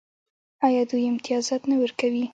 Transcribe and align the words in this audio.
آیا 0.67 0.83
دوی 0.89 1.03
امتیازات 1.11 1.61
نه 1.69 1.75
ورکوي؟ 1.81 2.25